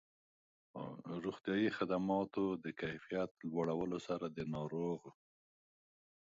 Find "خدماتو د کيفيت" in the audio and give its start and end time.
1.77-3.31